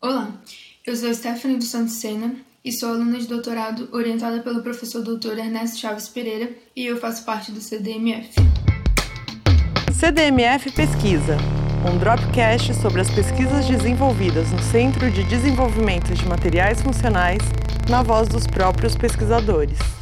Olá, 0.00 0.32
eu 0.86 0.94
sou 0.94 1.12
Stephanie 1.12 1.56
dos 1.56 1.70
Santos 1.70 1.94
Sena 1.94 2.36
e 2.64 2.70
sou 2.70 2.90
aluna 2.90 3.18
de 3.18 3.26
doutorado 3.26 3.88
orientada 3.90 4.38
pelo 4.38 4.62
professor 4.62 5.02
doutor 5.02 5.36
Ernesto 5.36 5.76
Chaves 5.76 6.08
Pereira 6.08 6.52
e 6.76 6.86
eu 6.86 7.00
faço 7.00 7.24
parte 7.24 7.50
do 7.50 7.60
CDMF. 7.60 8.30
CDMF 9.92 10.70
Pesquisa, 10.70 11.36
um 11.92 11.98
dropcast 11.98 12.74
sobre 12.74 13.00
as 13.00 13.10
pesquisas 13.10 13.66
desenvolvidas 13.66 14.52
no 14.52 14.62
Centro 14.62 15.10
de 15.10 15.24
Desenvolvimento 15.24 16.14
de 16.14 16.24
Materiais 16.28 16.80
Funcionais, 16.80 17.42
na 17.90 18.00
voz 18.00 18.28
dos 18.28 18.46
próprios 18.46 18.94
pesquisadores. 18.94 19.97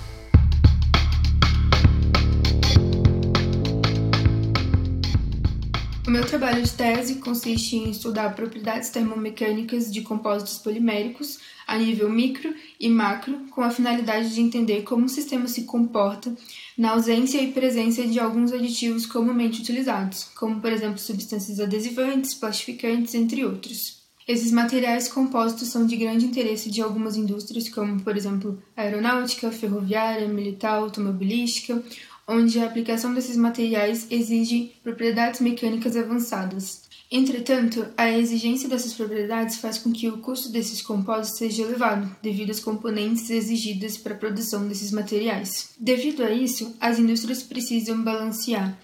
O 6.07 6.11
meu 6.11 6.25
trabalho 6.25 6.62
de 6.62 6.70
tese 6.70 7.16
consiste 7.16 7.75
em 7.75 7.91
estudar 7.91 8.32
propriedades 8.36 8.91
termomecânicas 8.91 9.93
de 9.93 10.02
compósitos 10.02 10.57
poliméricos 10.57 11.40
a 11.66 11.77
nível 11.77 12.08
micro 12.08 12.54
e 12.79 12.89
macro, 12.89 13.40
com 13.50 13.61
a 13.61 13.72
finalidade 13.72 14.32
de 14.32 14.40
entender 14.40 14.82
como 14.82 15.07
o 15.07 15.08
sistema 15.08 15.48
se 15.48 15.64
comporta 15.64 16.32
na 16.79 16.93
ausência 16.93 17.43
e 17.43 17.50
presença 17.50 18.07
de 18.07 18.21
alguns 18.21 18.53
aditivos 18.53 19.04
comumente 19.04 19.61
utilizados, 19.61 20.31
como 20.39 20.61
por 20.61 20.71
exemplo 20.71 20.98
substâncias 20.98 21.58
adesivantes, 21.58 22.34
plastificantes, 22.34 23.12
entre 23.17 23.45
outros. 23.45 23.96
Esses 24.29 24.53
materiais 24.53 25.09
compostos 25.09 25.68
são 25.68 25.86
de 25.86 25.96
grande 25.96 26.25
interesse 26.25 26.70
de 26.70 26.82
algumas 26.82 27.17
indústrias, 27.17 27.68
como 27.68 28.00
por 28.00 28.17
exemplo 28.17 28.62
aeronáutica, 28.76 29.50
ferroviária, 29.50 30.29
militar, 30.29 30.75
automobilística 30.75 31.82
onde 32.27 32.58
a 32.58 32.66
aplicação 32.66 33.14
desses 33.14 33.36
materiais 33.36 34.06
exige 34.11 34.72
propriedades 34.83 35.41
mecânicas 35.41 35.97
avançadas. 35.97 36.86
Entretanto, 37.11 37.86
a 37.97 38.11
exigência 38.11 38.69
dessas 38.69 38.92
propriedades 38.92 39.58
faz 39.58 39.78
com 39.78 39.92
que 39.92 40.08
o 40.08 40.19
custo 40.19 40.50
desses 40.50 40.83
compostos 40.83 41.39
seja 41.39 41.62
elevado, 41.62 42.17
devido 42.20 42.50
às 42.50 42.58
componentes 42.58 43.31
exigidas 43.31 43.97
para 43.97 44.14
a 44.14 44.19
produção 44.19 44.67
desses 44.67 44.91
materiais. 44.91 45.70
Devido 45.78 46.25
a 46.25 46.33
isso, 46.33 46.75
as 46.81 46.98
indústrias 46.98 47.45
precisam 47.45 48.03
balancear 48.03 48.77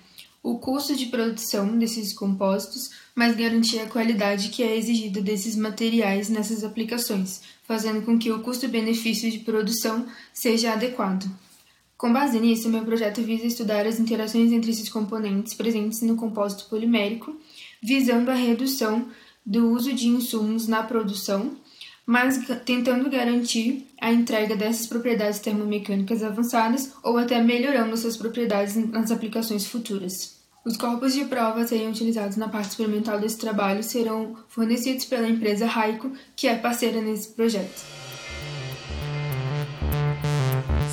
o 0.43 0.59
custo 0.59 0.97
de 0.97 1.07
produção 1.07 1.79
desses 1.79 2.13
compostos, 2.13 2.91
mas 3.15 3.37
garantir 3.37 3.79
a 3.79 3.87
qualidade 3.87 4.49
que 4.49 4.63
é 4.63 4.77
exigida 4.77 5.21
desses 5.21 5.55
materiais 5.55 6.29
nessas 6.29 6.65
aplicações, 6.65 7.43
fazendo 7.63 8.03
com 8.03 8.19
que 8.19 8.31
o 8.31 8.41
custo-benefício 8.41 9.31
de 9.31 9.39
produção 9.39 10.07
seja 10.33 10.73
adequado. 10.73 11.31
Com 12.03 12.13
base 12.13 12.41
nisso, 12.41 12.69
meu 12.69 12.85
projeto 12.85 13.23
visa 13.23 13.47
estudar 13.47 13.87
as 13.87 14.01
interações 14.01 14.51
entre 14.51 14.73
esses 14.73 14.89
componentes 14.89 15.55
presentes 15.55 16.03
no 16.03 16.17
compósito 16.17 16.65
polimérico, 16.69 17.37
visando 17.81 18.29
a 18.29 18.35
redução 18.35 19.07
do 19.47 19.71
uso 19.71 19.93
de 19.93 20.09
insumos 20.09 20.67
na 20.67 20.83
produção, 20.83 21.57
mas 22.05 22.45
tentando 22.65 23.09
garantir 23.09 23.87
a 24.01 24.13
entrega 24.13 24.57
dessas 24.57 24.89
propriedades 24.89 25.39
termomecânicas 25.39 26.25
avançadas 26.25 26.93
ou 27.05 27.19
até 27.19 27.41
melhorando 27.41 27.97
suas 27.97 28.17
propriedades 28.17 28.75
nas 28.91 29.13
aplicações 29.13 29.65
futuras. 29.65 30.39
Os 30.65 30.77
corpos 30.77 31.15
de 31.15 31.25
prova 31.27 31.61
a 31.61 31.67
serem 31.69 31.89
utilizados 31.89 32.37
na 32.37 32.49
parte 32.49 32.71
experimental 32.71 33.21
desse 33.21 33.39
trabalho 33.39 33.85
serão 33.85 34.37
fornecidos 34.49 35.05
pela 35.05 35.29
empresa 35.29 35.67
Raico, 35.67 36.11
que 36.35 36.49
é 36.49 36.57
parceira 36.57 37.01
nesse 37.01 37.29
projeto. 37.29 38.02